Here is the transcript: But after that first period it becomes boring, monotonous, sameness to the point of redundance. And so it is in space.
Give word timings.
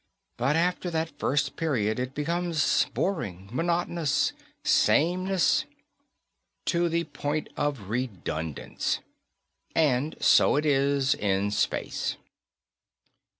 But 0.35 0.55
after 0.55 0.89
that 0.89 1.19
first 1.19 1.55
period 1.55 1.99
it 1.99 2.15
becomes 2.15 2.87
boring, 2.95 3.47
monotonous, 3.53 4.33
sameness 4.63 5.65
to 6.65 6.89
the 6.89 7.03
point 7.03 7.49
of 7.55 7.87
redundance. 7.89 8.99
And 9.75 10.15
so 10.19 10.55
it 10.55 10.65
is 10.65 11.13
in 11.13 11.51
space. 11.51 12.17